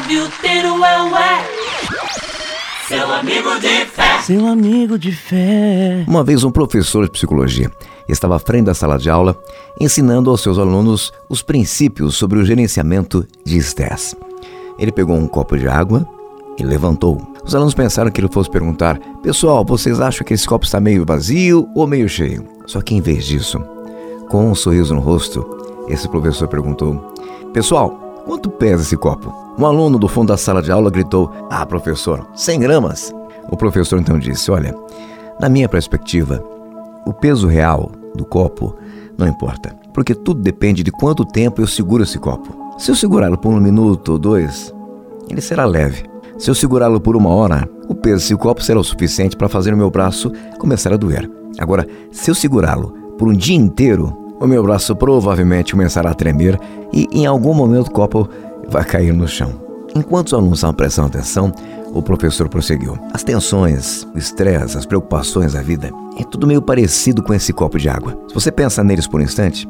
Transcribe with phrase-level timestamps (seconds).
[0.00, 1.10] Fábio Teruel
[2.88, 4.22] seu amigo de fé.
[4.22, 6.04] Seu amigo de fé.
[6.08, 7.70] Uma vez um professor de psicologia
[8.08, 9.38] estava à frente da sala de aula
[9.78, 14.16] ensinando aos seus alunos os princípios sobre o gerenciamento de estresse.
[14.78, 16.08] Ele pegou um copo de água
[16.58, 17.20] e levantou.
[17.44, 21.04] Os alunos pensaram que ele fosse perguntar: Pessoal, vocês acham que esse copo está meio
[21.04, 22.44] vazio ou meio cheio?
[22.66, 23.62] Só que em vez disso,
[24.30, 25.46] com um sorriso no rosto,
[25.88, 27.14] esse professor perguntou:
[27.52, 27.90] Pessoal,
[28.24, 29.49] quanto pesa esse copo?
[29.60, 33.14] Um aluno do fundo da sala de aula gritou: Ah, professor, 100 gramas.
[33.50, 34.74] O professor então disse: Olha,
[35.38, 36.42] na minha perspectiva,
[37.04, 38.74] o peso real do copo
[39.18, 42.74] não importa, porque tudo depende de quanto tempo eu seguro esse copo.
[42.78, 44.74] Se eu segurá-lo por um minuto ou dois,
[45.28, 46.04] ele será leve.
[46.38, 49.74] Se eu segurá-lo por uma hora, o peso desse copo será o suficiente para fazer
[49.74, 51.30] o meu braço começar a doer.
[51.58, 56.58] Agora, se eu segurá-lo por um dia inteiro, o meu braço provavelmente começará a tremer
[56.90, 58.26] e em algum momento o copo
[58.70, 59.52] vai cair no chão.
[59.94, 61.52] Enquanto os alunos estavam prestando atenção,
[61.92, 62.96] o professor prosseguiu.
[63.12, 67.78] As tensões, o estresse, as preocupações da vida é tudo meio parecido com esse copo
[67.78, 68.16] de água.
[68.28, 69.68] Se você pensar neles por um instante,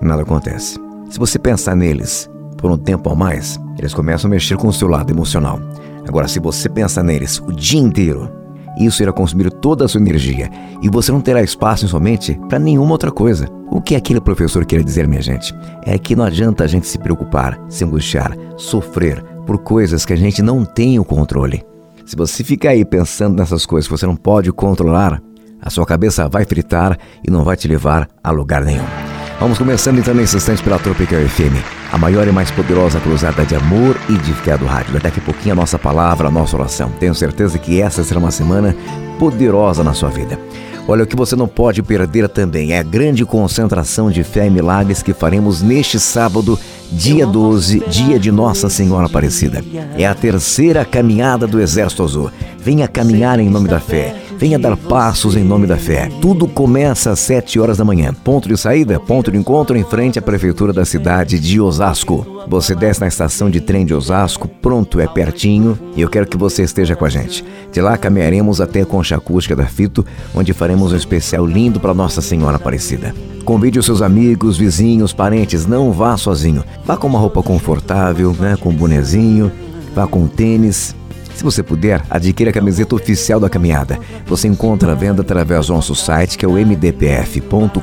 [0.00, 0.78] nada acontece.
[1.08, 4.72] Se você pensar neles por um tempo a mais, eles começam a mexer com o
[4.72, 5.58] seu lado emocional.
[6.06, 8.30] Agora, se você pensar neles o dia inteiro,
[8.78, 10.50] isso irá consumir toda a sua energia
[10.82, 13.48] e você não terá espaço em sua mente para nenhuma outra coisa.
[13.70, 16.98] O que aquele professor queria dizer, minha gente, é que não adianta a gente se
[16.98, 21.64] preocupar, se angustiar, sofrer por coisas que a gente não tem o controle.
[22.04, 25.22] Se você ficar aí pensando nessas coisas que você não pode controlar,
[25.60, 29.11] a sua cabeça vai fritar e não vai te levar a lugar nenhum.
[29.42, 31.58] Vamos começando então nesse instante pela Tropical FM,
[31.90, 35.00] a maior e mais poderosa cruzada de amor e de fé do rádio.
[35.00, 36.92] Daqui a pouquinho a nossa palavra, a nossa oração.
[37.00, 38.72] Tenho certeza que essa será uma semana
[39.18, 40.38] poderosa na sua vida.
[40.86, 44.50] Olha, o que você não pode perder também é a grande concentração de fé e
[44.50, 46.56] milagres que faremos neste sábado,
[46.92, 49.60] dia 12, dia de Nossa Senhora Aparecida.
[49.98, 52.30] É a terceira caminhada do Exército Azul.
[52.58, 54.14] Venha caminhar em nome da fé.
[54.42, 56.10] Venha dar passos em nome da fé.
[56.20, 58.12] Tudo começa às 7 horas da manhã.
[58.12, 62.26] Ponto de saída, ponto de encontro em frente à prefeitura da cidade de Osasco.
[62.48, 66.36] Você desce na estação de trem de Osasco, pronto, é pertinho, e eu quero que
[66.36, 67.44] você esteja com a gente.
[67.70, 70.04] De lá caminharemos até a concha acústica da Fito,
[70.34, 73.14] onde faremos um especial lindo para Nossa Senhora Aparecida.
[73.44, 76.64] Convide os seus amigos, vizinhos, parentes, não vá sozinho.
[76.84, 79.52] Vá com uma roupa confortável, né, com um bonezinho,
[79.94, 80.96] vá com tênis,
[81.34, 83.98] se você puder, adquira a camiseta oficial da caminhada.
[84.26, 87.82] Você encontra a venda através do nosso site, que é o mdpf.com.br,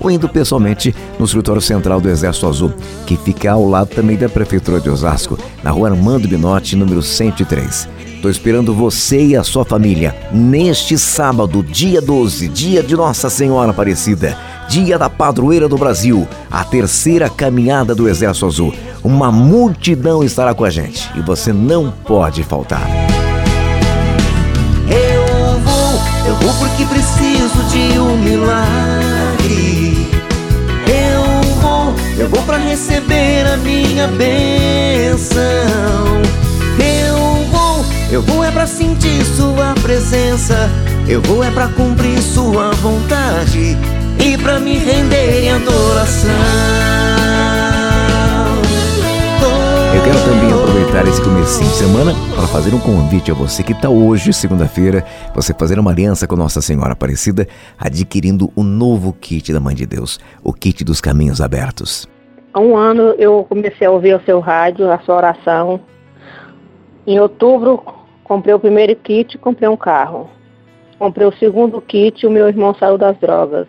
[0.00, 2.72] ou indo pessoalmente no escritório central do Exército Azul,
[3.06, 7.97] que fica ao lado também da Prefeitura de Osasco, na rua Armando Binotti, número 103.
[8.18, 13.70] Estou esperando você e a sua família neste sábado, dia 12, dia de Nossa Senhora
[13.70, 14.36] Aparecida,
[14.68, 18.74] dia da padroeira do Brasil, a terceira caminhada do Exército Azul.
[19.04, 22.82] Uma multidão estará com a gente e você não pode faltar.
[24.90, 30.08] Eu vou, eu vou porque preciso de um milagre.
[30.88, 35.38] Eu vou, eu vou para receber a minha bênção.
[38.10, 40.54] Eu vou, é para sentir sua presença.
[41.06, 43.76] Eu vou é para cumprir sua vontade
[44.18, 46.30] e para me render em adoração.
[49.94, 53.72] Eu quero também aproveitar esse começo de semana para fazer um convite a você que
[53.72, 55.04] está hoje, segunda-feira,
[55.34, 57.46] você fazer uma aliança com Nossa Senhora Aparecida,
[57.78, 62.08] adquirindo o novo kit da Mãe de Deus, o kit dos caminhos abertos.
[62.54, 65.80] Há um ano eu comecei a ouvir o seu rádio, a sua oração.
[67.06, 67.97] Em outubro,
[68.28, 70.28] comprei o primeiro kit, comprei um carro.
[70.98, 73.66] Comprei o segundo kit, o meu irmão saiu das drogas.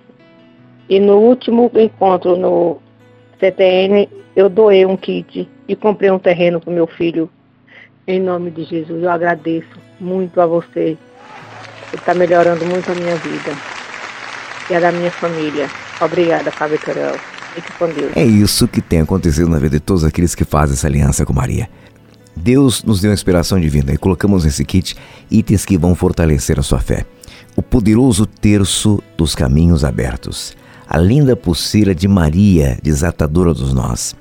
[0.89, 2.77] E no último encontro no
[3.39, 7.29] CTN, eu doei um kit e comprei um terreno para o meu filho.
[8.05, 10.97] Em nome de Jesus, eu agradeço muito a você.
[11.93, 13.51] Está melhorando muito a minha vida
[14.69, 15.69] e a da minha família.
[16.01, 17.15] Obrigada, Fábio Torel.
[17.53, 18.11] Fique com Deus.
[18.15, 21.33] É isso que tem acontecido na vida de todos aqueles que fazem essa aliança com
[21.33, 21.69] Maria.
[22.39, 24.95] Deus nos deu inspiração divina e colocamos nesse kit
[25.29, 27.05] itens que vão fortalecer a sua fé.
[27.55, 30.55] O poderoso terço dos caminhos abertos.
[30.87, 34.15] A linda pulseira de Maria, desatadora dos nós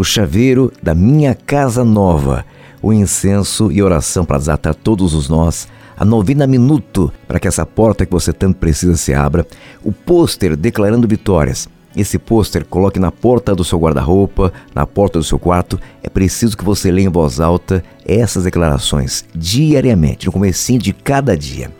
[0.00, 2.44] o chaveiro da minha casa nova,
[2.80, 7.66] o incenso e oração para desatar todos os nós, a novena minuto para que essa
[7.66, 9.46] porta que você tanto precisa se abra,
[9.84, 11.68] o pôster declarando vitórias.
[11.96, 15.78] Esse pôster coloque na porta do seu guarda-roupa, na porta do seu quarto.
[16.02, 21.36] É preciso que você leia em voz alta essas declarações diariamente, no começo de cada
[21.36, 21.70] dia.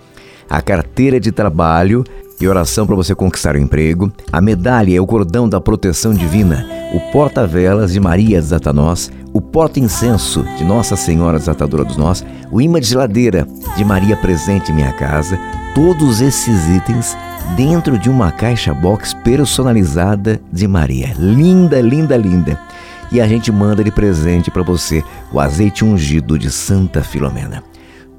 [0.49, 2.05] A carteira de trabalho
[2.41, 4.11] e oração para você conquistar o emprego.
[4.33, 10.43] A medalha é o cordão da proteção divina, o porta-velas de Maria Zatanós, o porta-incenso
[10.57, 13.47] de Nossa Senhora Desatadora dos Nós, o imã de geladeira
[13.77, 15.39] de Maria presente em minha casa,
[15.75, 17.17] todos esses itens
[17.56, 21.14] dentro de uma caixa box personalizada de Maria.
[21.19, 22.61] Linda, linda, linda.
[23.12, 25.02] E a gente manda de presente para você
[25.32, 27.62] o azeite ungido de Santa Filomena.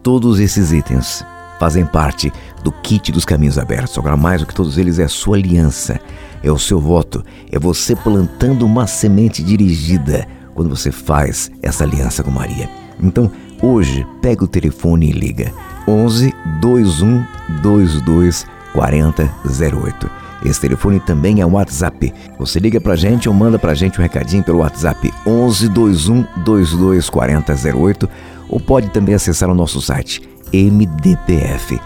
[0.04, 1.26] Todos esses itens
[1.60, 2.32] fazem parte
[2.64, 3.98] do kit dos caminhos abertos.
[3.98, 6.00] Agora, mais do que todos eles, é a sua aliança,
[6.44, 12.24] é o seu voto, é você plantando uma semente dirigida quando você faz essa aliança
[12.24, 12.70] com Maria.
[13.02, 13.32] Então,
[13.62, 15.54] hoje, pega o telefone e liga
[15.88, 17.26] 11 21
[17.62, 20.10] 22 4008.
[20.44, 22.14] Esse telefone também é WhatsApp.
[22.40, 27.10] Você liga pra gente ou manda pra gente um recadinho pelo WhatsApp 11 21 22
[27.10, 28.10] 4008
[28.50, 30.22] ou pode também acessar o nosso site
[30.52, 31.82] mdpf.com.br.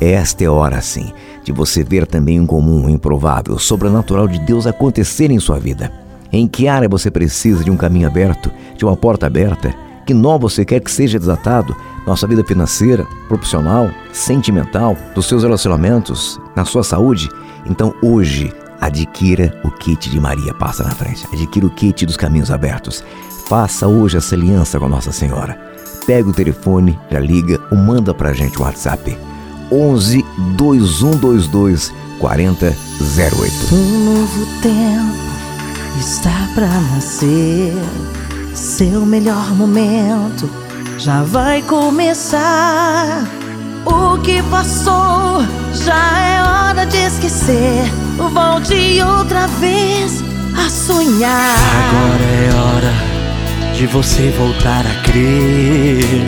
[0.00, 1.12] Esta é hora sim
[1.42, 5.90] de você ver também um comum, um improvável, sobrenatural de Deus acontecer em sua vida.
[6.30, 9.74] Em que área você precisa de um caminho aberto, de uma porta aberta?
[10.04, 11.74] Que nó você quer que seja desatado?
[12.06, 17.28] Nossa vida financeira, profissional, sentimental, dos seus relacionamentos, na sua saúde?
[17.66, 21.26] Então hoje, adquira o kit de Maria Passa na Frente.
[21.32, 23.04] Adquira o kit dos caminhos abertos.
[23.48, 25.58] Faça hoje essa aliança com Nossa Senhora.
[26.06, 29.16] Pega o telefone, já liga ou manda pra gente o WhatsApp.
[29.70, 30.24] 11
[30.56, 33.74] 2122 4008.
[33.74, 35.28] Um novo tempo
[35.98, 37.74] está pra nascer.
[38.54, 40.48] Seu melhor momento
[40.98, 43.24] já vai começar.
[43.86, 45.42] O que passou
[45.72, 47.84] já é hora de esquecer.
[48.16, 50.24] Volte outra vez
[50.56, 51.56] a sonhar.
[51.86, 52.92] Agora é hora
[53.74, 56.26] de você voltar a crer.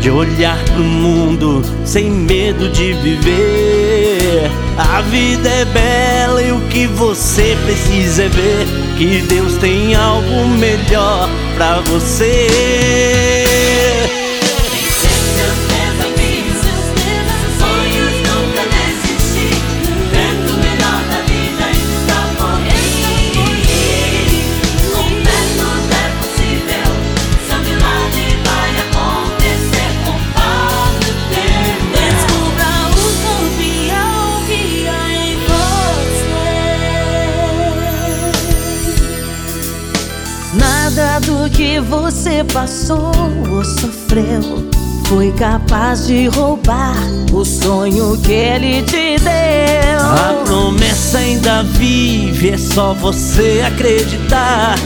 [0.00, 4.50] De olhar pro mundo sem medo de viver.
[4.76, 8.66] A vida é bela e o que você precisa é ver
[8.98, 13.83] que Deus tem algo melhor pra você.
[42.42, 43.12] Passou
[43.50, 44.64] ou sofreu
[45.06, 46.96] foi capaz de roubar
[47.32, 50.00] o sonho que ele te deu.
[50.00, 54.76] A promessa ainda vive, é só você acreditar.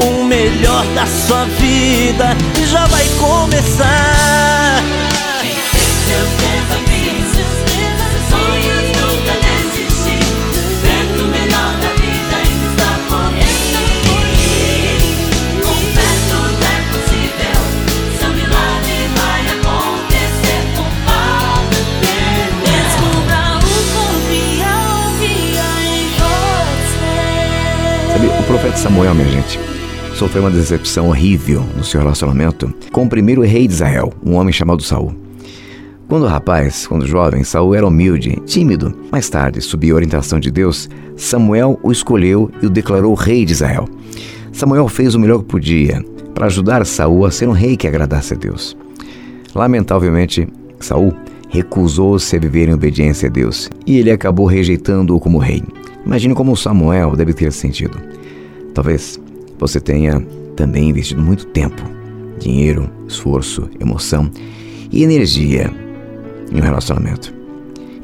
[0.00, 2.36] O melhor da sua vida
[2.70, 4.47] já vai começar.
[28.48, 29.60] Profeta Samuel, minha gente,
[30.14, 34.54] sofreu uma decepção horrível no seu relacionamento com o primeiro rei de Israel, um homem
[34.54, 35.14] chamado Saul.
[36.08, 38.96] Quando rapaz, quando jovem, Saul era humilde, tímido.
[39.12, 43.52] Mais tarde, sob a orientação de Deus, Samuel o escolheu e o declarou rei de
[43.52, 43.86] Israel.
[44.50, 46.02] Samuel fez o melhor que podia
[46.34, 48.74] para ajudar Saul a ser um rei que agradasse a Deus.
[49.54, 50.48] Lamentavelmente,
[50.80, 51.12] Saul
[51.50, 55.62] recusou-se a viver em obediência a Deus e ele acabou rejeitando-o como rei.
[56.06, 58.17] Imagine como Samuel deve ter sentido.
[58.78, 59.18] Talvez
[59.58, 60.20] você tenha
[60.54, 61.82] também investido muito tempo,
[62.38, 64.30] dinheiro, esforço, emoção
[64.92, 65.68] e energia
[66.52, 67.34] em um relacionamento.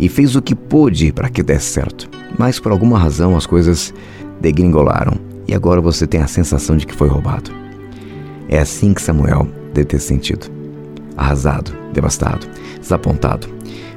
[0.01, 2.11] E fez o que pôde para que desse certo.
[2.37, 3.95] Mas por alguma razão as coisas
[4.41, 5.13] degringolaram
[5.47, 7.53] e agora você tem a sensação de que foi roubado.
[8.49, 10.51] É assim que Samuel deve ter sentido.
[11.17, 12.49] Arrasado, devastado,
[12.81, 13.47] desapontado.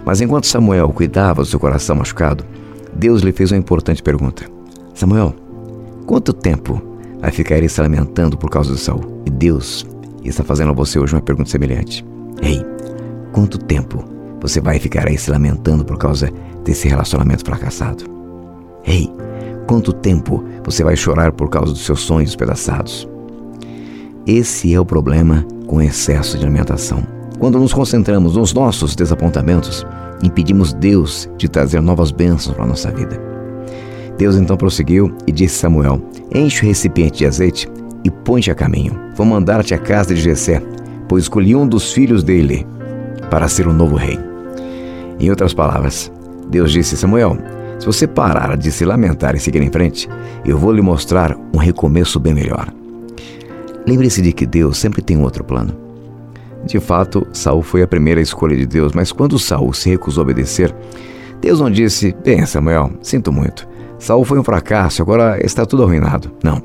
[0.06, 2.46] Mas enquanto Samuel cuidava do seu coração machucado,
[2.94, 4.46] Deus lhe fez uma importante pergunta:
[4.94, 5.47] Samuel,
[6.08, 6.82] quanto tempo
[7.20, 9.22] vai ficar se lamentando por causa de Saul?
[9.26, 9.86] E Deus
[10.24, 12.04] está fazendo a você hoje uma pergunta semelhante:
[12.42, 12.66] Ei,
[13.32, 14.04] quanto tempo
[14.42, 16.32] você vai ficar aí se lamentando por causa
[16.64, 18.06] desse relacionamento fracassado?
[18.86, 19.12] Ei,
[19.68, 23.08] quanto tempo você vai chorar por causa dos seus sonhos despedaçados?
[24.26, 27.06] Esse é o problema com excesso de alimentação.
[27.38, 29.86] Quando nos concentramos nos nossos desapontamentos,
[30.24, 33.27] impedimos Deus de trazer novas bênçãos para a nossa vida.
[34.18, 36.02] Deus então prosseguiu e disse a Samuel:
[36.34, 37.70] Enche o recipiente de azeite
[38.04, 39.00] e põe-te a caminho.
[39.16, 40.62] Vou mandar-te à casa de Jessé,
[41.08, 42.66] pois escolhi um dos filhos dele
[43.30, 44.20] para ser o novo rei.
[45.20, 46.12] Em outras palavras,
[46.50, 47.38] Deus disse a Samuel:
[47.80, 50.10] Se você parar de se lamentar e seguir em frente,
[50.46, 52.74] eu vou lhe mostrar um recomeço bem melhor.
[53.86, 55.74] Lembre-se de que Deus sempre tem um outro plano.
[56.66, 60.26] De fato, Saul foi a primeira escolha de Deus, mas quando Saul se recusou a
[60.26, 60.76] obedecer,
[61.40, 63.68] Deus não disse: "Bem, Samuel, sinto muito.
[64.00, 66.32] Saul foi um fracasso, agora está tudo arruinado".
[66.44, 66.62] Não.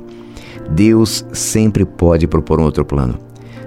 [0.71, 3.19] Deus sempre pode propor um outro plano.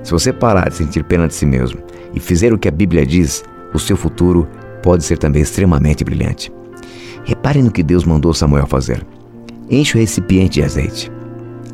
[0.03, 1.79] Se você parar de sentir pena de si mesmo
[2.13, 3.43] e fizer o que a Bíblia diz,
[3.73, 4.47] o seu futuro
[4.81, 6.51] pode ser também extremamente brilhante.
[7.23, 9.05] Repare no que Deus mandou Samuel fazer.
[9.69, 11.11] Enche o recipiente de azeite.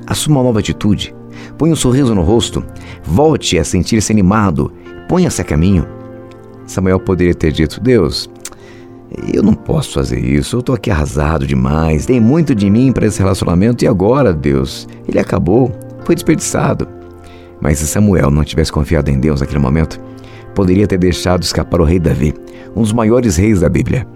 [0.08, 1.14] Assuma uma nova atitude.
[1.58, 2.64] Põe um sorriso no rosto.
[3.04, 4.72] Volte a sentir-se animado.
[5.10, 5.86] Ponha-se a caminho.
[6.66, 8.30] Samuel poderia ter dito: Deus,
[9.34, 10.56] eu não posso fazer isso.
[10.56, 12.06] Eu estou aqui arrasado demais.
[12.06, 15.72] Dei muito de mim para esse relacionamento e agora, Deus, ele acabou.
[16.06, 16.88] Foi desperdiçado.
[17.60, 20.00] Mas se Samuel não tivesse confiado em Deus naquele momento,
[20.56, 22.34] poderia ter deixado escapar o rei Davi,
[22.76, 24.08] um dos maiores reis da Bíblia.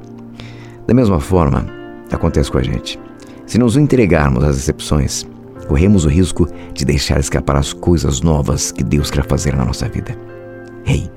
[0.88, 1.66] Da mesma forma,
[2.12, 3.00] acontece com a gente.
[3.46, 5.28] Se nos entregarmos às decepções,
[5.68, 9.88] corremos o risco de deixar escapar as coisas novas que Deus quer fazer na nossa
[9.88, 10.18] vida.
[10.86, 11.12] Ei, hey,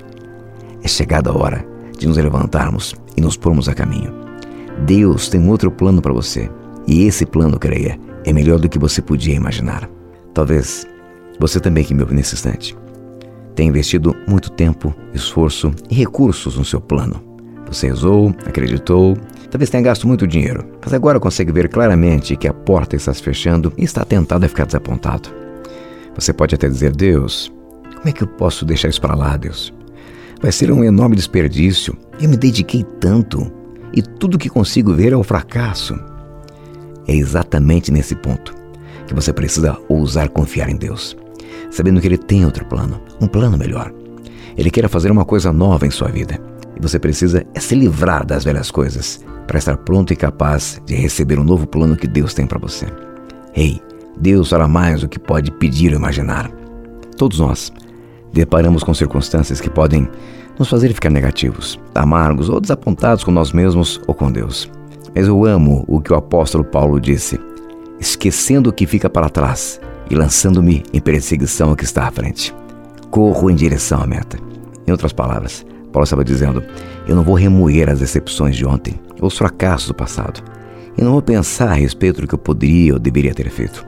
[0.83, 4.13] é chegada a hora de nos levantarmos e nos pormos a caminho.
[4.85, 6.49] Deus tem um outro plano para você,
[6.87, 9.87] e esse plano, creia, é melhor do que você podia imaginar.
[10.33, 10.87] Talvez
[11.39, 12.75] você também que me ouve nesse instante
[13.59, 17.21] tenha investido muito tempo, esforço e recursos no seu plano.
[17.67, 19.17] Você rezou, acreditou,
[19.51, 23.21] talvez tenha gasto muito dinheiro, mas agora consegue ver claramente que a porta está se
[23.21, 25.27] fechando e está tentado a ficar desapontado.
[26.15, 27.51] Você pode até dizer: Deus,
[27.97, 29.73] como é que eu posso deixar isso para lá, Deus?
[30.41, 31.97] Vai ser um enorme desperdício.
[32.21, 33.51] Eu me dediquei tanto
[33.93, 35.99] e tudo que consigo ver é o fracasso.
[37.07, 38.55] É exatamente nesse ponto
[39.05, 41.17] que você precisa ousar confiar em Deus,
[41.71, 43.91] sabendo que Ele tem outro plano, um plano melhor.
[44.55, 46.39] Ele quer fazer uma coisa nova em sua vida
[46.77, 51.37] e você precisa se livrar das velhas coisas para estar pronto e capaz de receber
[51.37, 52.85] o um novo plano que Deus tem para você.
[53.55, 53.81] Ei,
[54.17, 56.49] Deus fará mais do que pode pedir ou imaginar.
[57.17, 57.73] Todos nós
[58.31, 60.07] deparamos com circunstâncias que podem
[60.57, 64.69] nos fazer ficar negativos, amargos ou desapontados com nós mesmos ou com Deus.
[65.15, 67.39] Mas eu amo o que o apóstolo Paulo disse:
[67.99, 72.53] esquecendo o que fica para trás e lançando-me em perseguição ao que está à frente.
[73.09, 74.37] Corro em direção à meta.
[74.85, 76.63] Em outras palavras, Paulo estava dizendo:
[77.07, 80.43] Eu não vou remoer as decepções de ontem, os fracassos do passado.
[80.97, 83.85] Eu não vou pensar a respeito do que eu poderia ou deveria ter feito.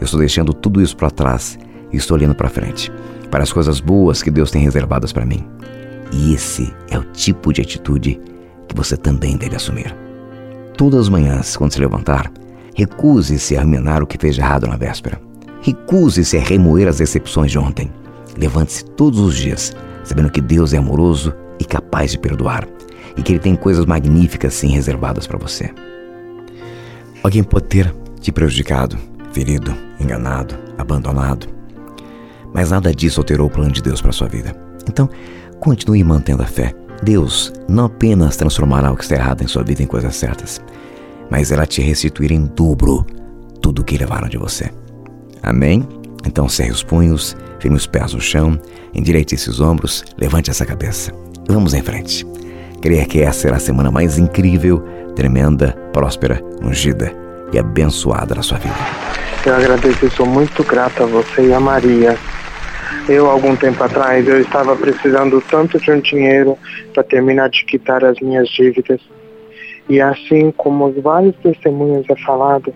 [0.00, 1.58] Eu estou deixando tudo isso para trás
[1.94, 2.92] e estou olhando para frente,
[3.30, 5.46] para as coisas boas que Deus tem reservadas para mim.
[6.12, 8.20] E esse é o tipo de atitude
[8.68, 9.94] que você também deve assumir.
[10.76, 12.30] Todas as manhãs, quando se levantar,
[12.74, 15.20] recuse-se a ruminar o que fez de errado na véspera.
[15.62, 17.90] Recuse-se a remoer as decepções de ontem.
[18.36, 19.72] Levante-se todos os dias,
[20.02, 22.66] sabendo que Deus é amoroso e capaz de perdoar,
[23.16, 25.72] e que Ele tem coisas magníficas sim reservadas para você.
[27.22, 28.98] Alguém pode ter te prejudicado,
[29.32, 31.46] ferido, enganado, abandonado,
[32.54, 34.54] mas nada disso alterou o plano de Deus para sua vida.
[34.88, 35.10] Então,
[35.60, 36.72] continue mantendo a fé.
[37.02, 40.62] Deus não apenas transformará o que está errado em sua vida em coisas certas,
[41.28, 43.04] mas ela te restituir em dobro
[43.60, 44.70] tudo o que levaram de você.
[45.42, 45.86] Amém?
[46.26, 48.58] Então cerre os punhos, firme os pés no chão,
[48.94, 51.12] endireite esses ombros, levante essa cabeça.
[51.48, 52.26] Vamos em frente.
[52.80, 54.82] Creia que essa será a semana mais incrível,
[55.16, 57.12] tremenda, próspera, ungida
[57.52, 58.74] e abençoada na sua vida.
[59.44, 62.18] Eu agradeço sou muito grato a você e a Maria.
[63.06, 66.56] Eu, algum tempo atrás, eu estava precisando tanto de um dinheiro
[66.94, 69.00] para terminar de quitar as minhas dívidas.
[69.88, 72.72] E assim como os vários testemunhos é falado,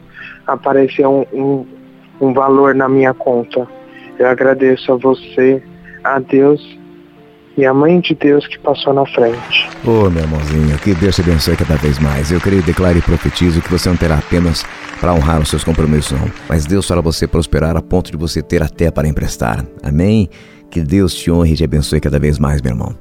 [0.47, 1.67] apareceu um, um,
[2.21, 3.67] um valor na minha conta.
[4.19, 5.63] Eu agradeço a você,
[6.05, 6.79] a Deus
[7.59, 9.69] e a Mãe de Deus que passou na frente.
[9.85, 12.31] Ô oh, meu irmãozinho, que Deus te abençoe cada vez mais.
[12.31, 14.65] Eu creio, declaro e profetizo que você não terá apenas
[15.01, 16.31] para honrar os seus compromissos, não.
[16.49, 19.67] Mas Deus fará você prosperar a ponto de você ter até para emprestar.
[19.83, 20.31] Amém?
[20.71, 22.95] Que Deus te honre e te abençoe cada vez mais, meu irmão.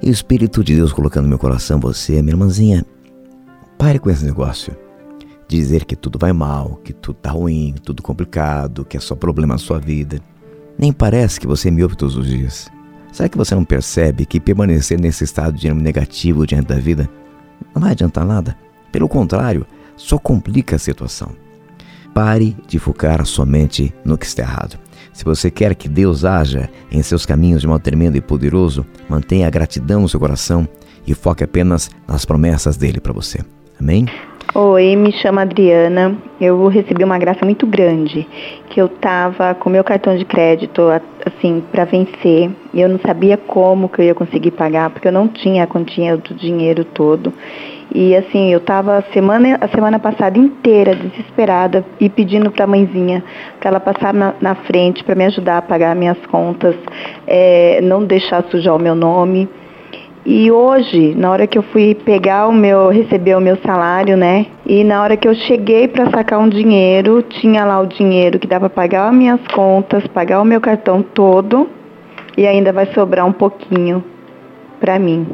[0.00, 2.86] E o Espírito de Deus colocando no meu coração você, minha irmãzinha,
[3.76, 4.72] pare com esse negócio.
[5.48, 9.54] Dizer que tudo vai mal, que tudo tá ruim, tudo complicado, que é só problema
[9.54, 10.20] na sua vida.
[10.78, 12.72] Nem parece que você me ouve todos os dias.
[13.14, 17.08] Será que você não percebe que permanecer nesse estado de ânimo negativo diante da vida
[17.72, 18.56] não vai adiantar nada?
[18.90, 19.64] Pelo contrário,
[19.96, 21.30] só complica a situação.
[22.12, 24.80] Pare de focar somente no que está errado.
[25.12, 29.46] Se você quer que Deus haja em seus caminhos de modo tremendo e poderoso, mantenha
[29.46, 30.68] a gratidão no seu coração
[31.06, 33.38] e foque apenas nas promessas dele para você.
[33.78, 34.06] Amém?
[34.56, 36.16] Oi, me chamo Adriana.
[36.40, 38.24] Eu recebi uma graça muito grande,
[38.70, 40.80] que eu tava com meu cartão de crédito
[41.26, 45.12] assim para vencer, e eu não sabia como que eu ia conseguir pagar, porque eu
[45.12, 47.32] não tinha a quantia do dinheiro todo.
[47.92, 52.68] E assim, eu estava a semana, a semana passada inteira desesperada e pedindo para a
[52.68, 53.24] mãezinha
[53.58, 56.76] para ela passar na, na frente para me ajudar a pagar minhas contas,
[57.26, 59.48] é, não deixar sujar o meu nome.
[60.26, 64.46] E hoje, na hora que eu fui pegar o meu, receber o meu salário, né?
[64.64, 68.46] E na hora que eu cheguei para sacar um dinheiro, tinha lá o dinheiro que
[68.46, 71.68] dava para pagar as minhas contas, pagar o meu cartão todo
[72.38, 74.02] e ainda vai sobrar um pouquinho
[74.80, 75.26] para mim.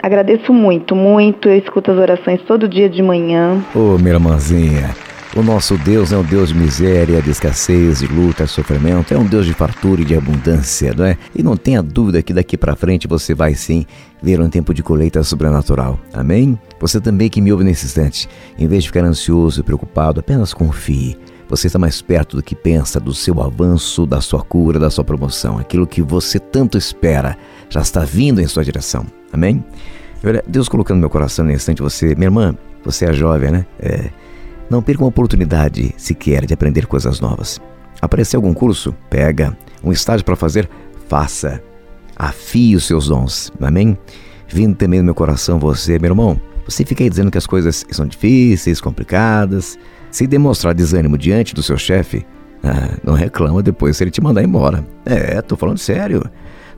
[0.00, 1.48] Agradeço muito, muito.
[1.48, 3.60] Eu escuto as orações todo dia de manhã.
[3.74, 4.90] Ô, minha irmãzinha,
[5.36, 9.12] o nosso Deus é um Deus de miséria, de escassez, de luta, sofrimento.
[9.12, 11.18] É um Deus de fartura e de abundância, não é?
[11.34, 13.84] E não tenha dúvida que daqui para frente você vai sim
[14.22, 16.00] ver um tempo de colheita sobrenatural.
[16.10, 16.58] Amém?
[16.80, 18.26] Você também que me ouve nesse instante,
[18.58, 21.18] em vez de ficar ansioso e preocupado, apenas confie.
[21.50, 25.04] Você está mais perto do que pensa, do seu avanço, da sua cura, da sua
[25.04, 25.58] promoção.
[25.58, 27.36] Aquilo que você tanto espera
[27.68, 29.04] já está vindo em sua direção.
[29.30, 29.62] Amém?
[30.48, 33.66] Deus colocando no meu coração nesse instante você, minha irmã, você é jovem, né?
[33.78, 34.10] É,
[34.68, 37.60] não perca uma oportunidade sequer de aprender coisas novas.
[38.00, 38.94] Aparecer algum curso?
[39.08, 39.56] Pega.
[39.82, 40.68] Um estágio para fazer?
[41.08, 41.62] Faça.
[42.16, 43.52] Afie os seus dons.
[43.60, 43.96] Amém?
[44.48, 46.40] Vindo também no meu coração você, meu irmão.
[46.66, 49.78] Você fica aí dizendo que as coisas são difíceis, complicadas.
[50.10, 52.26] Se demonstrar desânimo diante do seu chefe,
[52.62, 54.84] ah, não reclama depois se ele te mandar embora.
[55.04, 56.22] É, tô falando sério.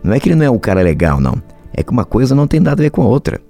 [0.02, 1.42] Não é que ele não é um cara legal, não.
[1.72, 3.40] É que uma coisa não tem nada a ver com a outra.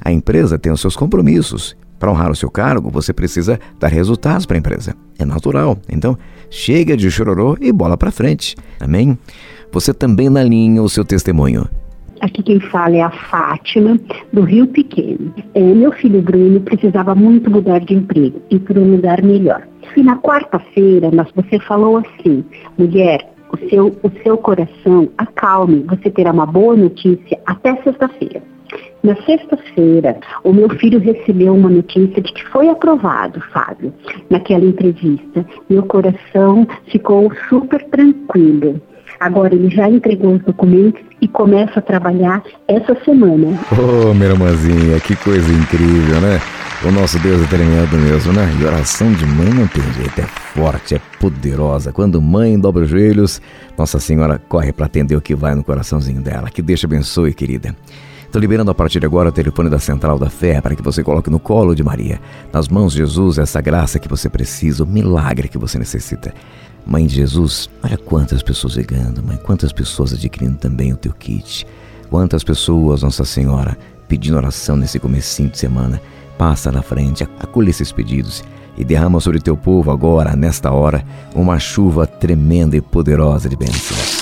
[0.00, 4.46] A empresa tem os seus compromissos para honrar o seu cargo, você precisa dar resultados
[4.46, 4.94] para a empresa.
[5.18, 5.78] É natural.
[5.90, 6.16] Então,
[6.50, 8.56] chega de chororô e bola para frente.
[8.80, 9.18] Amém?
[9.72, 11.68] Você também na linha o seu testemunho.
[12.20, 13.98] Aqui quem fala é a Fátima,
[14.32, 15.32] do Rio Pequeno.
[15.54, 19.66] É, meu filho Bruno precisava muito mudar de emprego e para um lugar melhor.
[19.96, 22.44] E na quarta-feira, você falou assim,
[22.76, 28.37] mulher, o seu, o seu coração acalme, você terá uma boa notícia até sexta-feira.
[29.02, 33.92] Na sexta-feira, o meu filho recebeu uma notícia de que foi aprovado, Fábio,
[34.28, 35.46] naquela entrevista.
[35.70, 38.80] Meu coração ficou super tranquilo.
[39.20, 43.58] Agora ele já entregou os documentos e começa a trabalhar essa semana.
[43.72, 46.40] Oh, minha irmãzinha, que coisa incrível, né?
[46.84, 48.48] O nosso Deus é tremendo mesmo, né?
[48.60, 51.92] E oração de mãe não tem jeito, é forte, é poderosa.
[51.92, 53.42] Quando mãe dobra os joelhos,
[53.76, 56.50] Nossa Senhora corre para atender o que vai no coraçãozinho dela.
[56.50, 57.74] Que Deus abençoe, querida.
[58.28, 61.02] Estou liberando a partir de agora o telefone da Central da Fé para que você
[61.02, 62.20] coloque no colo de Maria,
[62.52, 66.34] nas mãos de Jesus, essa graça que você precisa, o milagre que você necessita.
[66.84, 71.66] Mãe de Jesus, olha quantas pessoas ligando, mãe, quantas pessoas adquirindo também o teu kit.
[72.10, 75.98] Quantas pessoas, Nossa Senhora, pedindo oração nesse comecinho de semana.
[76.36, 78.44] Passa na frente, acolhe esses pedidos
[78.76, 81.02] e derrama sobre teu povo agora, nesta hora,
[81.34, 84.17] uma chuva tremenda e poderosa de bênçãos.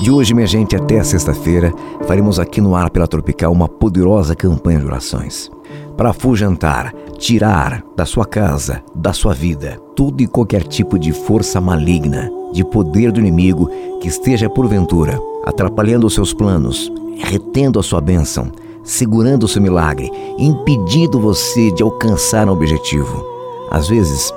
[0.00, 1.72] De hoje, minha gente, até sexta-feira,
[2.06, 5.50] faremos aqui no Ar pela Tropical uma poderosa campanha de orações.
[5.96, 11.62] Para afugentar, tirar da sua casa, da sua vida, todo e qualquer tipo de força
[11.62, 18.00] maligna, de poder do inimigo que esteja porventura atrapalhando os seus planos, retendo a sua
[18.00, 18.52] bênção,
[18.84, 23.24] segurando o seu milagre, impedindo você de alcançar um objetivo.
[23.70, 24.30] Às vezes,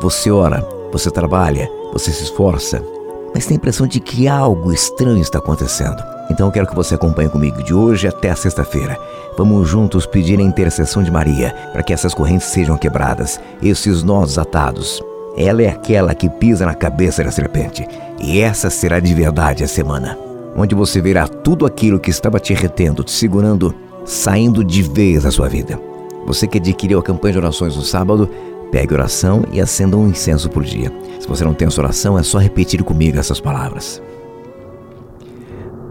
[0.00, 2.84] você ora, você trabalha, você se esforça,
[3.34, 6.00] mas tem a impressão de que algo estranho está acontecendo.
[6.30, 8.96] Então eu quero que você acompanhe comigo de hoje até a sexta-feira.
[9.36, 14.38] Vamos juntos pedir a intercessão de Maria para que essas correntes sejam quebradas, esses nós
[14.38, 15.02] atados.
[15.36, 17.86] Ela é aquela que pisa na cabeça da serpente,
[18.20, 20.16] e essa será de verdade a semana,
[20.56, 25.32] onde você verá tudo aquilo que estava te retendo, te segurando, saindo de vez da
[25.32, 25.78] sua vida.
[26.24, 28.30] Você que adquiriu a campanha de orações no sábado,
[28.74, 30.90] Pegue oração e acenda um incenso por dia.
[31.20, 34.02] Se você não tem essa oração, é só repetir comigo essas palavras.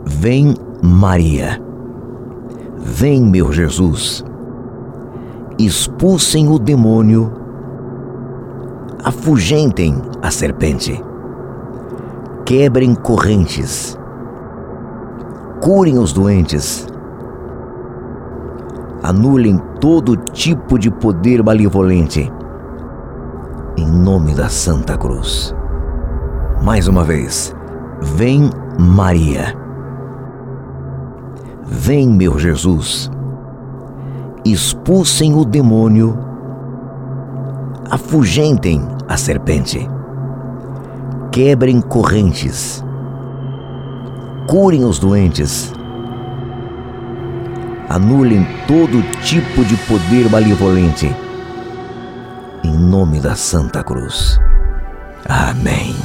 [0.05, 1.61] Vem Maria.
[2.75, 4.21] Vem meu Jesus.
[5.57, 7.31] Expulsem o demônio.
[9.01, 11.01] Afugentem a serpente.
[12.45, 13.97] Quebrem correntes.
[15.61, 16.85] Curem os doentes.
[19.01, 22.29] Anulem todo tipo de poder malevolente
[23.77, 25.53] em nome da Santa Cruz.
[26.61, 27.55] Mais uma vez,
[28.01, 29.57] vem Maria.
[31.65, 33.09] Vem, meu Jesus.
[34.45, 36.17] Expulsem o demônio.
[37.89, 39.89] Afugentem a serpente.
[41.31, 42.83] Quebrem correntes.
[44.47, 45.73] Curem os doentes.
[47.89, 51.22] Anulem todo tipo de poder malevolente
[52.93, 54.39] nome da Santa Cruz.
[55.27, 55.95] Amém.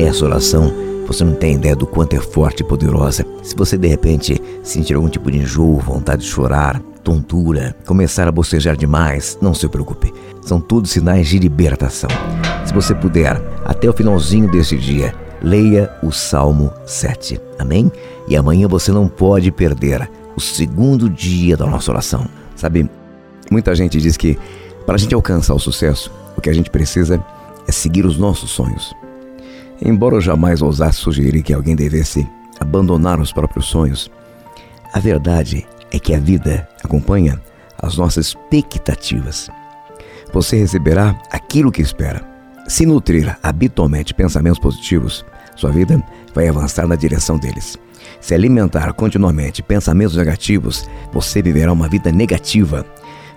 [0.00, 0.72] Essa oração,
[1.06, 3.22] você não tem ideia do quanto é forte e poderosa.
[3.42, 8.32] Se você de repente sentir algum tipo de enjoo, vontade de chorar, tontura, começar a
[8.32, 10.10] bocejar demais, não se preocupe.
[10.40, 12.08] São todos sinais de libertação.
[12.64, 17.38] Se você puder, até o finalzinho deste dia, leia o Salmo 7.
[17.58, 17.92] Amém?
[18.26, 22.24] E amanhã você não pode perder o segundo dia da nossa oração.
[22.54, 22.88] Sabe,
[23.50, 24.38] muita gente diz que
[24.86, 27.22] para a gente alcançar o sucesso, o que a gente precisa
[27.66, 28.94] é seguir os nossos sonhos.
[29.82, 32.26] Embora eu jamais ousasse sugerir que alguém devesse
[32.60, 34.10] abandonar os próprios sonhos,
[34.94, 37.40] a verdade é que a vida acompanha
[37.78, 39.50] as nossas expectativas.
[40.32, 42.24] Você receberá aquilo que espera.
[42.68, 46.02] Se nutrir habitualmente pensamentos positivos, sua vida
[46.34, 47.76] vai avançar na direção deles.
[48.20, 52.84] Se alimentar continuamente pensamentos negativos, você viverá uma vida negativa.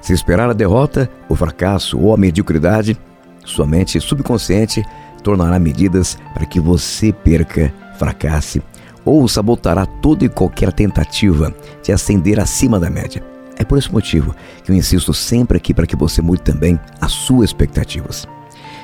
[0.02, 2.98] Se esperar a derrota, o fracasso ou a mediocridade,
[3.46, 4.84] sua mente subconsciente
[5.24, 8.62] tornará medidas para que você perca, fracasse
[9.04, 13.24] ou sabotará toda e qualquer tentativa de ascender acima da média.
[13.58, 17.12] É por esse motivo que eu insisto sempre aqui para que você mude também as
[17.12, 18.28] suas expectativas.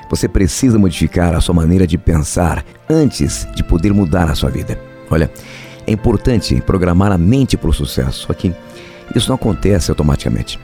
[0.09, 4.79] Você precisa modificar a sua maneira de pensar antes de poder mudar a sua vida.
[5.09, 5.31] Olha,
[5.87, 8.53] é importante programar a mente para o sucesso, só que
[9.15, 10.59] isso não acontece automaticamente.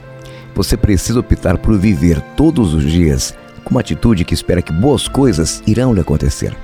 [0.54, 3.34] Você precisa optar por viver todos os dias
[3.64, 6.54] com uma atitude que espera que boas coisas irão lhe acontecer.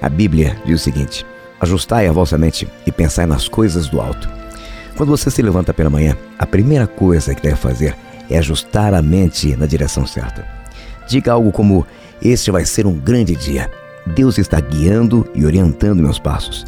[0.00, 1.26] A Bíblia diz o seguinte:
[1.60, 4.28] Ajustai a vossa mente e pensai nas coisas do alto.
[4.96, 7.96] Quando você se levanta pela manhã, a primeira coisa que deve fazer
[8.30, 10.46] é ajustar a mente na direção certa.
[11.08, 11.86] Diga algo como:
[12.22, 13.70] Este vai ser um grande dia.
[14.06, 16.64] Deus está guiando e orientando meus passos.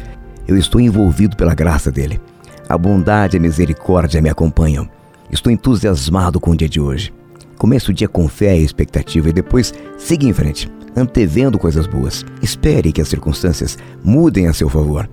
[0.47, 2.19] Eu estou envolvido pela graça dele.
[2.67, 4.89] A bondade e a misericórdia me acompanham.
[5.31, 7.13] Estou entusiasmado com o dia de hoje.
[7.57, 12.25] Comece o dia com fé e expectativa e depois siga em frente antevendo coisas boas.
[12.41, 15.07] Espere que as circunstâncias mudem a seu favor.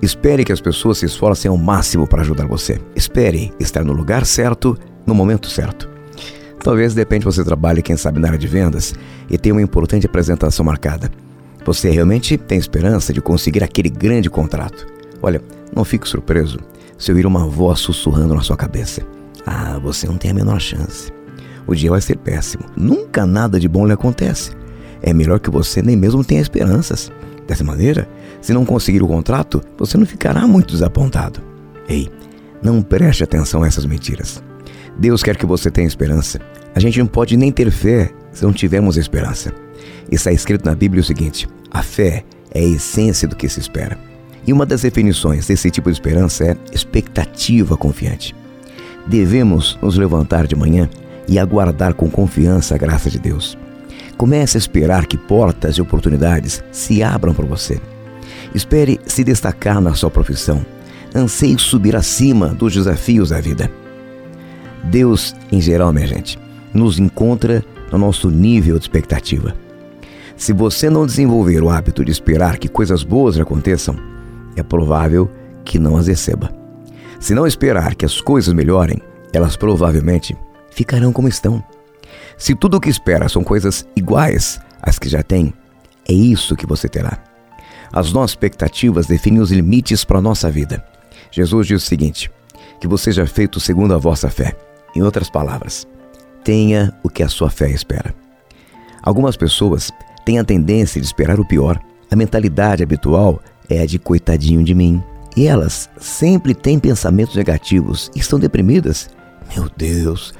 [0.00, 2.80] Espere que as pessoas se esforcem ao máximo para ajudar você.
[2.94, 5.88] Espere estar no lugar certo, no momento certo.
[6.60, 8.94] Talvez de repente você trabalhe, quem sabe, na área de vendas
[9.28, 11.10] e tenha uma importante apresentação marcada.
[11.66, 14.86] Você realmente tem esperança de conseguir aquele grande contrato.
[15.20, 15.42] Olha,
[15.74, 16.58] não fique surpreso
[16.96, 19.02] se ouvir uma voz sussurrando na sua cabeça.
[19.46, 21.12] Ah, você não tem a menor chance.
[21.66, 22.64] O dia vai ser péssimo.
[22.76, 24.50] Nunca nada de bom lhe acontece
[25.04, 27.12] é melhor que você nem mesmo tenha esperanças.
[27.46, 28.08] Dessa maneira,
[28.40, 31.40] se não conseguir o contrato, você não ficará muito desapontado.
[31.86, 32.10] Ei,
[32.62, 34.42] não preste atenção a essas mentiras.
[34.98, 36.40] Deus quer que você tenha esperança.
[36.74, 39.52] A gente não pode nem ter fé se não tivermos esperança.
[40.10, 43.98] Está escrito na Bíblia o seguinte: a fé é a essência do que se espera.
[44.46, 48.34] E uma das definições desse tipo de esperança é expectativa confiante.
[49.06, 50.88] Devemos nos levantar de manhã
[51.28, 53.56] e aguardar com confiança a graça de Deus.
[54.16, 57.80] Comece a esperar que portas e oportunidades se abram para você.
[58.54, 60.64] Espere se destacar na sua profissão.
[61.14, 63.70] Anseie subir acima dos desafios da vida.
[64.84, 66.38] Deus, em geral, minha gente,
[66.72, 69.54] nos encontra no nosso nível de expectativa.
[70.36, 73.96] Se você não desenvolver o hábito de esperar que coisas boas aconteçam,
[74.56, 75.30] é provável
[75.64, 76.63] que não as receba.
[77.24, 79.00] Se não esperar que as coisas melhorem,
[79.32, 80.36] elas provavelmente
[80.70, 81.64] ficarão como estão.
[82.36, 85.50] Se tudo o que espera são coisas iguais às que já tem,
[86.06, 87.18] é isso que você terá.
[87.90, 90.84] As nossas expectativas definem os limites para a nossa vida.
[91.30, 92.30] Jesus diz o seguinte:
[92.78, 94.54] que você seja feito segundo a vossa fé.
[94.94, 95.88] Em outras palavras,
[96.44, 98.14] tenha o que a sua fé espera.
[99.02, 99.90] Algumas pessoas
[100.26, 101.80] têm a tendência de esperar o pior.
[102.10, 105.02] A mentalidade habitual é a de coitadinho de mim.
[105.36, 109.08] E elas sempre têm pensamentos negativos e estão deprimidas.
[109.54, 110.32] Meu Deus,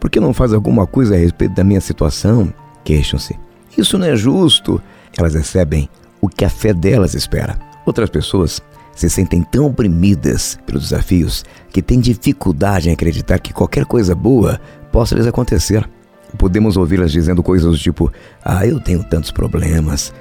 [0.00, 2.52] por que não faz alguma coisa a respeito da minha situação?
[2.84, 3.38] Queixam-se.
[3.76, 4.80] Isso não é justo.
[5.16, 5.88] Elas recebem
[6.20, 7.58] o que a fé delas espera.
[7.84, 8.60] Outras pessoas
[8.94, 14.60] se sentem tão oprimidas pelos desafios que têm dificuldade em acreditar que qualquer coisa boa
[14.90, 15.88] possa lhes acontecer.
[16.36, 18.12] Podemos ouvi-las dizendo coisas do tipo:
[18.44, 20.12] Ah, eu tenho tantos problemas.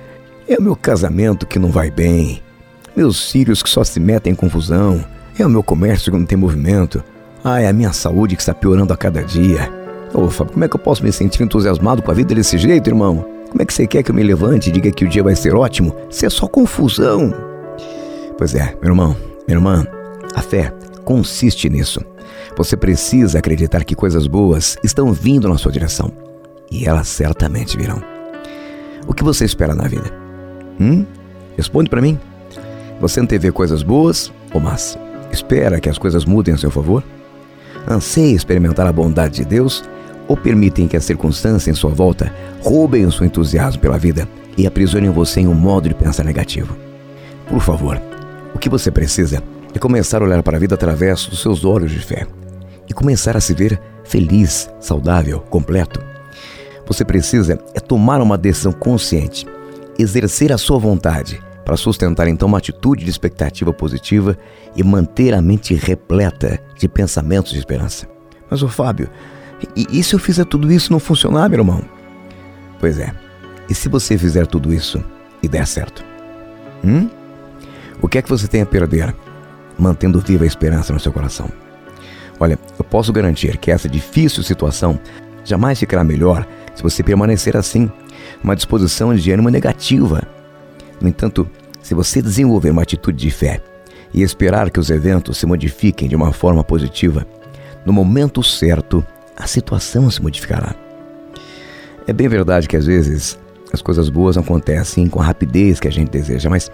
[0.47, 2.41] É o meu casamento que não vai bem.
[2.97, 5.05] Meus filhos que só se metem em confusão.
[5.37, 7.03] É o meu comércio que não tem movimento.
[7.43, 9.71] Ah, é a minha saúde que está piorando a cada dia.
[10.11, 12.89] Ô, Fábio, como é que eu posso me sentir entusiasmado com a vida desse jeito,
[12.89, 13.23] irmão?
[13.51, 15.35] Como é que você quer que eu me levante e diga que o dia vai
[15.35, 15.95] ser ótimo?
[16.09, 17.31] Isso é só confusão.
[18.35, 19.15] Pois é, meu irmão,
[19.47, 19.85] minha irmã,
[20.33, 20.73] a fé
[21.05, 22.01] consiste nisso.
[22.57, 26.11] Você precisa acreditar que coisas boas estão vindo na sua direção.
[26.71, 28.01] E elas certamente virão.
[29.05, 30.11] O que você espera na vida?
[30.81, 31.05] Hum?
[31.55, 32.19] Responde para mim.
[32.99, 34.97] Você antevê coisas boas ou más?
[35.31, 37.03] Espera que as coisas mudem a seu favor?
[37.87, 39.83] anseia experimentar a bondade de Deus
[40.27, 44.67] ou permitem que as circunstâncias em sua volta roubem o seu entusiasmo pela vida e
[44.67, 46.75] aprisionem você em um modo de pensar negativo?
[47.47, 48.01] Por favor,
[48.53, 49.41] o que você precisa
[49.73, 52.27] é começar a olhar para a vida através dos seus olhos de fé.
[52.89, 55.99] e começar a se ver feliz, saudável, completo.
[56.87, 59.45] Você precisa é tomar uma decisão consciente,
[59.99, 64.37] exercer a sua vontade para sustentar então uma atitude de expectativa positiva
[64.73, 68.07] e manter a mente repleta de pensamentos de esperança.
[68.49, 69.09] Mas o Fábio,
[69.75, 71.81] e, e se eu fizer tudo isso não funcionar, meu irmão?
[72.79, 73.13] Pois é.
[73.69, 75.03] E se você fizer tudo isso
[75.43, 76.05] e der certo?
[76.85, 77.09] Hum?
[78.01, 79.13] O que é que você tem a perder
[79.77, 81.49] mantendo viva a esperança no seu coração?
[82.39, 84.97] Olha, eu posso garantir que essa difícil situação
[85.43, 87.91] jamais ficará melhor se você permanecer assim,
[88.41, 90.25] uma disposição de ânimo negativa.
[91.01, 91.49] No entanto,
[91.81, 93.61] se você desenvolver uma atitude de fé
[94.13, 97.25] e esperar que os eventos se modifiquem de uma forma positiva,
[97.85, 99.05] no momento certo,
[99.35, 100.75] a situação se modificará.
[102.07, 103.37] É bem verdade que às vezes
[103.71, 106.71] as coisas boas acontecem com a rapidez que a gente deseja, mas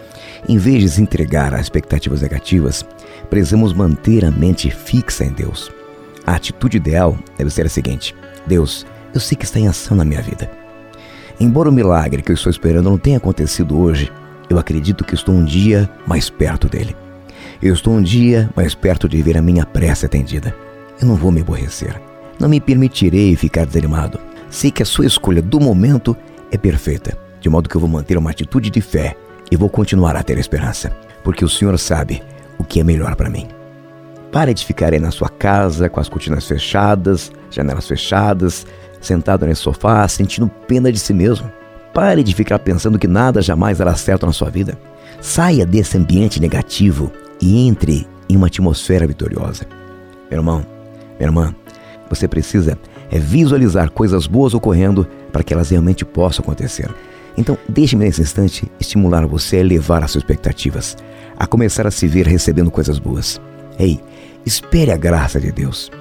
[0.47, 2.86] em vez de se entregar a expectativas negativas,
[3.29, 5.71] precisamos manter a mente fixa em Deus.
[6.25, 8.15] A atitude ideal deve ser a seguinte:
[8.47, 10.62] Deus, eu sei que está em ação na minha vida.
[11.43, 14.10] Embora o milagre que eu estou esperando não tenha acontecido hoje,
[14.49, 16.95] eu acredito que estou um dia mais perto dele.
[17.62, 20.56] Eu estou um dia mais perto de ver a minha prece atendida.
[21.01, 22.01] Eu não vou me aborrecer.
[22.39, 24.21] Não me permitirei ficar desanimado.
[24.49, 26.15] Sei que a sua escolha do momento
[26.49, 29.17] é perfeita, de modo que eu vou manter uma atitude de fé
[29.51, 32.23] e vou continuar a ter esperança, porque o Senhor sabe
[32.58, 33.49] o que é melhor para mim.
[34.34, 38.65] Pare de ficar aí na sua casa com as cortinas fechadas, janelas fechadas,
[39.00, 41.52] sentado nesse sofá, sentindo pena de si mesmo.
[41.93, 44.76] Pare de ficar pensando que nada jamais dará certo na sua vida.
[45.22, 49.67] Saia desse ambiente negativo e entre em uma atmosfera vitoriosa.
[50.32, 50.65] Meu irmão,
[51.19, 51.56] minha irmã,
[52.10, 52.76] você precisa
[53.12, 56.89] é visualizar coisas boas ocorrendo para que elas realmente possam acontecer.
[57.38, 60.98] Então, deixe-me nesse instante estimular você a elevar as suas expectativas,
[61.38, 63.39] a começar a se ver recebendo coisas boas.
[63.78, 64.00] Ei,
[64.45, 65.91] espere a graça de Deus,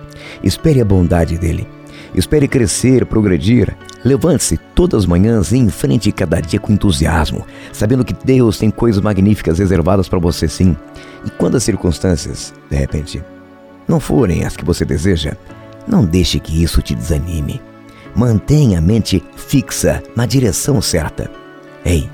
[0.42, 1.66] espere a bondade dele,
[2.14, 3.76] espere crescer, progredir.
[4.05, 9.00] Levante-se todas as manhãs e enfrente cada dia com entusiasmo, sabendo que Deus tem coisas
[9.00, 10.76] magníficas reservadas para você sim.
[11.24, 13.22] E quando as circunstâncias, de repente,
[13.87, 15.37] não forem as que você deseja,
[15.87, 17.62] não deixe que isso te desanime.
[18.14, 21.31] Mantenha a mente fixa na direção certa.
[21.85, 22.11] Ei,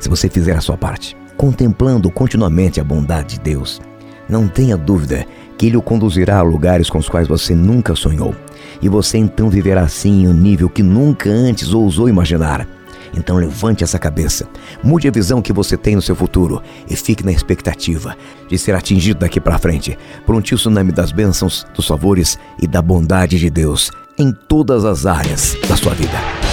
[0.00, 3.80] se você fizer a sua parte, contemplando continuamente a bondade de Deus,
[4.28, 5.26] não tenha dúvida
[5.58, 8.34] que Ele o conduzirá a lugares com os quais você nunca sonhou.
[8.80, 12.66] E você então viverá assim em um nível que nunca antes ousou imaginar.
[13.14, 14.46] Então levante essa cabeça,
[14.82, 18.16] mude a visão que você tem no seu futuro e fique na expectativa
[18.48, 22.80] de ser atingido daqui para frente por um tsunami das bênçãos, dos favores e da
[22.80, 26.47] bondade de Deus em todas as áreas da sua vida.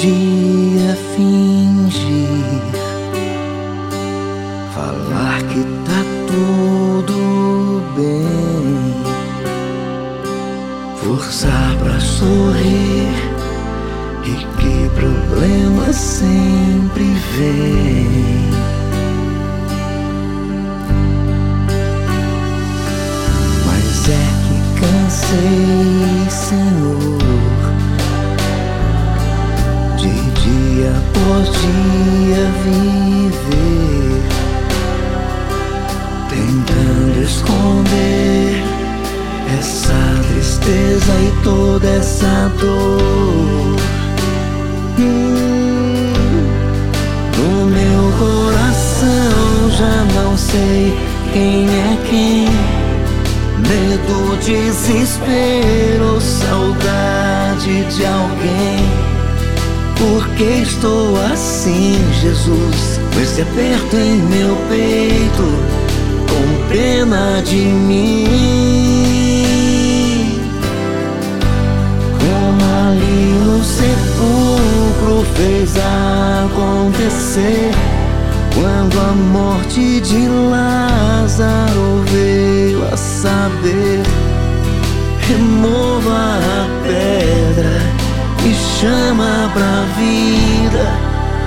[0.00, 2.28] Podia fingir
[4.74, 8.94] Falar que tá tudo bem
[10.96, 13.12] Forçar pra sorrir
[14.24, 17.04] E que problema sempre
[17.36, 18.50] vem.
[23.66, 26.89] Mas é que cansei, Senhor
[31.20, 34.22] dia após dia viver,
[36.28, 38.64] tentando esconder
[39.58, 43.76] essa tristeza e toda essa dor.
[44.98, 46.14] Hum,
[47.66, 50.96] meu coração já não sei
[51.32, 52.48] quem é quem.
[53.58, 59.09] Medo, desespero, saudade de alguém.
[60.00, 62.98] Porque estou assim, Jesus?
[63.12, 65.44] Com esse aperto em meu peito,
[66.26, 68.26] com pena de mim.
[72.18, 75.76] Como ali no sepulcro fez
[76.46, 77.70] acontecer.
[78.54, 84.02] Quando a morte de Lázaro veio a saber,
[85.28, 87.89] remova a pedra
[88.42, 90.86] me chama pra vida,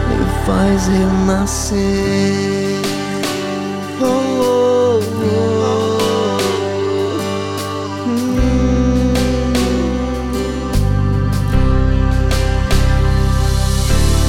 [0.10, 1.82] me faz renascer.
[4.02, 5.64] Oh, oh, oh.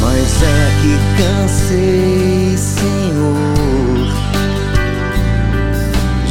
[0.00, 4.08] Mas é que cansei, Senhor,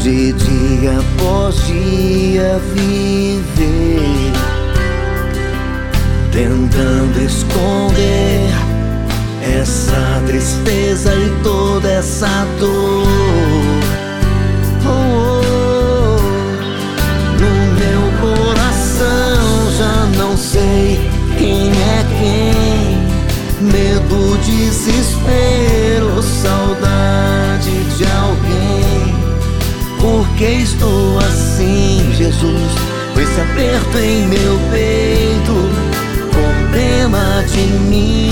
[0.02, 4.23] de dia após dia viver
[6.34, 8.50] tentando esconder
[9.40, 13.08] essa tristeza e toda essa dor.
[14.86, 15.42] Oh,
[16.10, 16.22] oh,
[17.40, 21.00] no meu coração já não sei
[21.38, 23.04] quem é quem.
[23.62, 29.14] Medo, desespero, saudade de alguém.
[30.02, 32.72] Por que estou assim, Jesus?
[33.14, 35.23] Com esse aperto em meu peito,
[37.52, 38.32] de mim.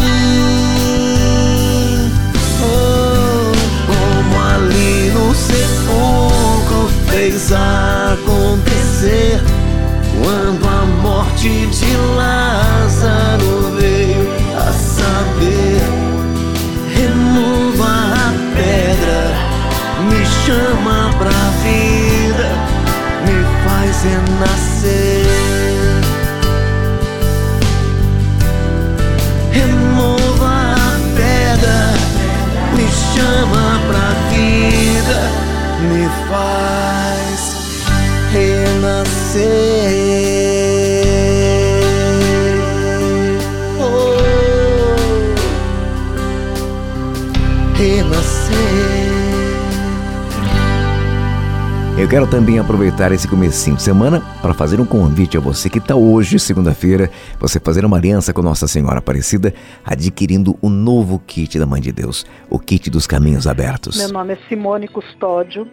[2.64, 3.52] Oh,
[3.88, 9.42] como ali no sepulcro fez acontecer
[10.24, 15.82] quando a morte de Lázaro veio a saber.
[16.96, 19.22] Remova a pedra,
[20.08, 22.50] me chama pra vida,
[23.26, 25.21] me faz renascer.
[33.14, 35.20] Chama pra vida,
[35.82, 37.42] me faz
[38.32, 39.52] renascer.
[43.80, 44.16] Oh,
[47.76, 49.01] renascer.
[52.02, 55.78] Eu quero também aproveitar esse comecinho de semana para fazer um convite a você que
[55.78, 59.54] está hoje, segunda-feira, você fazer uma aliança com Nossa Senhora Aparecida,
[59.86, 64.00] adquirindo o novo kit da Mãe de Deus, o kit dos caminhos abertos.
[64.00, 65.68] Meu nome é Simone Custódio.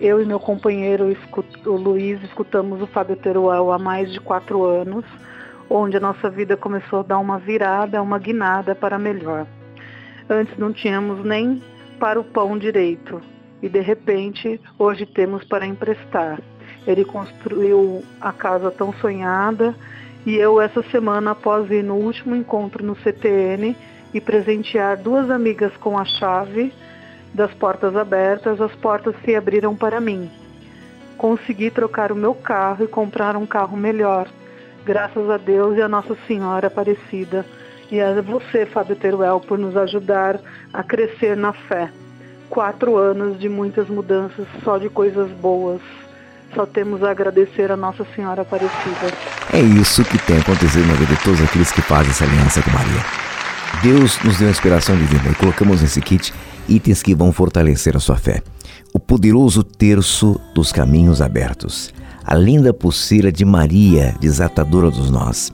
[0.00, 1.16] Eu e meu companheiro
[1.64, 5.04] o Luiz escutamos o Fábio Teruel há mais de quatro anos,
[5.70, 9.46] onde a nossa vida começou a dar uma virada, uma guinada para melhor.
[10.28, 11.62] Antes não tínhamos nem
[12.00, 13.22] para o pão direito
[13.64, 16.38] e de repente hoje temos para emprestar.
[16.86, 19.74] Ele construiu a casa tão sonhada
[20.26, 23.74] e eu essa semana após ir no último encontro no CTN
[24.12, 26.74] e presentear duas amigas com a chave
[27.32, 30.30] das portas abertas, as portas se abriram para mim.
[31.16, 34.28] Consegui trocar o meu carro e comprar um carro melhor,
[34.84, 37.46] graças a Deus e a Nossa Senhora Aparecida.
[37.90, 40.38] E a você, Fábio Teruel, por nos ajudar
[40.70, 41.90] a crescer na fé.
[42.50, 45.80] Quatro anos de muitas mudanças, só de coisas boas.
[46.54, 49.12] Só temos a agradecer a Nossa Senhora Aparecida.
[49.52, 52.70] É isso que tem acontecido na vida de todos aqueles que fazem essa aliança com
[52.70, 53.04] Maria.
[53.82, 56.32] Deus nos deu a inspiração divina e colocamos nesse kit
[56.68, 58.42] itens que vão fortalecer a sua fé.
[58.92, 61.92] O poderoso terço dos caminhos abertos,
[62.24, 65.52] a linda pulseira de Maria, desatadora dos nós,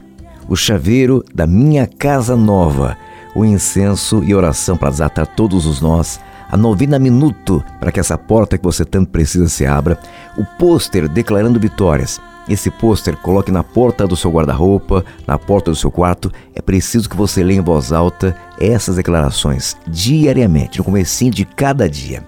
[0.48, 2.96] o chaveiro da minha casa nova,
[3.34, 8.18] o incenso e oração para desatar todos os nós, a novena minuto para que essa
[8.18, 9.98] porta que você tanto precisa se abra,
[10.36, 12.20] o pôster declarando vitórias.
[12.48, 16.32] Esse pôster coloque na porta do seu guarda-roupa, na porta do seu quarto.
[16.54, 21.88] É preciso que você leia em voz alta essas declarações diariamente, no comecinho de cada
[21.88, 22.24] dia.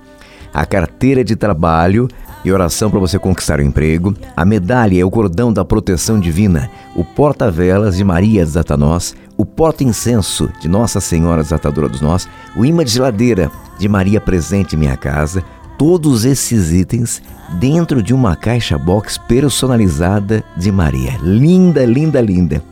[0.52, 2.08] A carteira de trabalho
[2.44, 4.14] e oração para você conquistar o emprego.
[4.36, 6.70] A medalha é o cordão da proteção divina.
[6.94, 9.14] O porta-velas de Maria desata nós.
[9.36, 12.28] O porta-incenso de Nossa Senhora desatadora dos nós.
[12.56, 15.42] O imã de geladeira de Maria presente em minha casa.
[15.78, 17.22] Todos esses itens
[17.58, 21.18] dentro de uma caixa box personalizada de Maria.
[21.22, 22.62] Linda, linda, linda.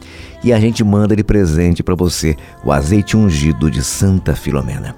[0.44, 4.94] E a gente manda de presente para você o azeite ungido de Santa Filomena.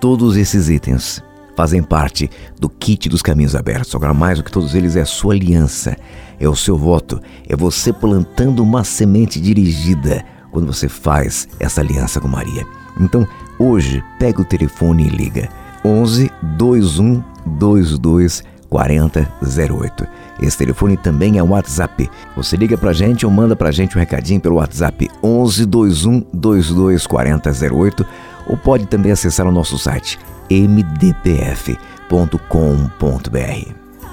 [0.00, 1.22] Todos esses itens
[1.56, 3.94] fazem parte do kit dos caminhos abertos.
[3.94, 5.96] Agora, mais do que todos eles, é a sua aliança,
[6.38, 12.20] é o seu voto, é você plantando uma semente dirigida quando você faz essa aliança
[12.20, 12.64] com Maria.
[13.00, 13.26] Então,
[13.58, 15.48] hoje, pega o telefone e liga.
[15.84, 17.22] 11 21
[17.58, 20.06] 22 4008.
[20.42, 22.10] Esse telefone também é o WhatsApp.
[22.36, 27.06] Você liga pra gente ou manda pra gente um recadinho pelo WhatsApp 11 21 22
[27.06, 28.06] 4008
[28.46, 30.18] ou pode também acessar o nosso site
[30.50, 31.86] mdpf.com.br.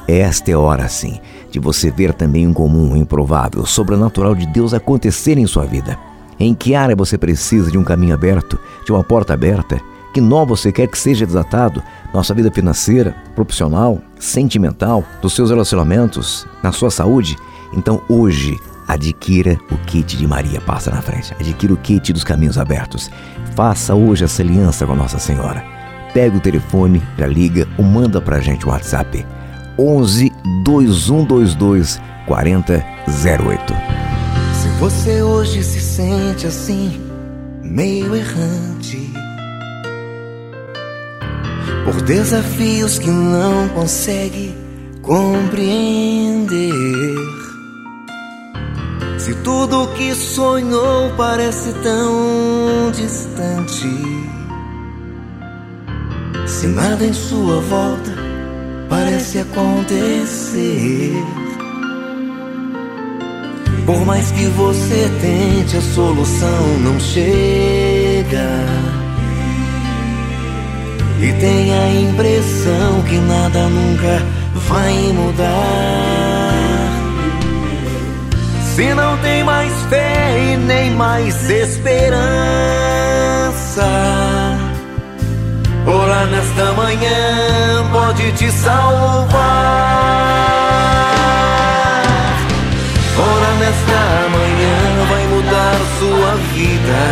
[0.08, 1.20] Esta é hora, sim,
[1.50, 5.98] de você ver também um comum, um improvável, sobrenatural de Deus acontecer em sua vida.
[6.40, 9.80] Em que área você precisa de um caminho aberto, de uma porta aberta?
[10.14, 11.82] Que nó você quer que seja desatado?
[12.14, 17.38] Nossa vida financeira, profissional, sentimental, dos seus relacionamentos, na sua saúde?
[17.74, 21.34] Então hoje, adquira o kit de Maria Passa na Frente.
[21.40, 23.10] Adquira o kit dos caminhos abertos.
[23.56, 25.83] Faça hoje essa aliança com Nossa Senhora.
[26.14, 29.26] Pega o telefone, já liga ou manda pra gente o WhatsApp.
[29.80, 30.32] 11
[30.64, 33.74] 2122 4008.
[34.54, 37.02] Se você hoje se sente assim,
[37.64, 39.12] meio errante,
[41.84, 44.56] por desafios que não consegue
[45.02, 46.72] compreender,
[49.18, 53.88] Se tudo que sonhou parece tão distante,
[56.46, 58.12] se nada em sua volta
[58.90, 61.14] parece acontecer.
[63.86, 68.50] Por mais que você tente, a solução não chega.
[71.22, 74.22] E tem a impressão que nada nunca
[74.68, 76.54] vai mudar.
[78.76, 82.14] Se não tem mais fé e nem mais esperança,
[85.86, 89.34] orar nesta manhã pode te salvar.
[93.18, 94.02] Orar nesta
[94.36, 94.78] manhã
[95.10, 97.04] vai mudar sua vida.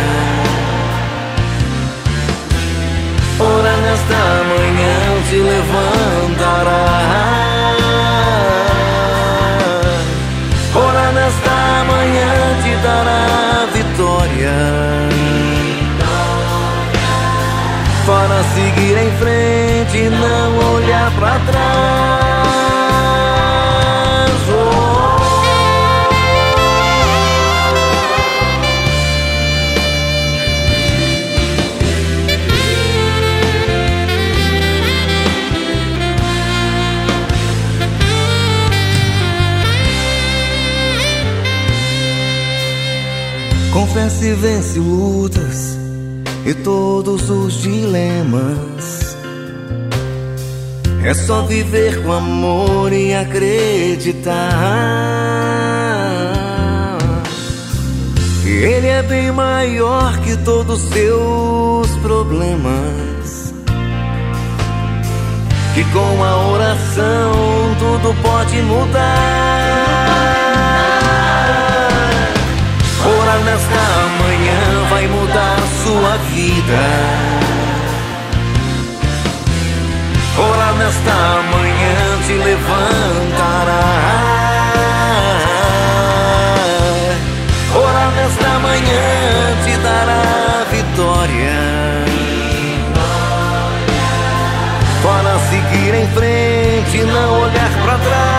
[3.38, 4.96] Ora nesta manhã
[5.28, 6.84] te levantará.
[10.74, 12.30] Ora nesta manhã
[12.62, 13.51] te dará
[18.54, 22.32] seguir em frente não olhar para trás.
[24.50, 24.82] Oh.
[43.72, 45.78] Confessa e vence lutas
[46.44, 48.01] e todos os dilemas.
[51.04, 54.32] É só viver com amor e acreditar
[58.62, 63.54] Ele é bem maior que todos os seus problemas.
[65.74, 67.32] Que com a oração
[67.78, 69.02] tudo pode mudar.
[73.20, 73.82] Orar nesta
[74.22, 77.31] manhã vai mudar sua vida.
[80.38, 83.84] Orar nesta manhã te levantará.
[87.74, 91.60] Orar nesta manhã te dará vitória.
[95.02, 98.32] Para seguir em frente não olhar para trás.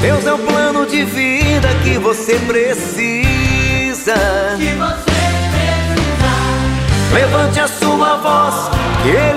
[0.00, 4.14] Deus é o plano de vida que você precisa.
[7.14, 8.68] Levante a sua voz,
[9.04, 9.33] que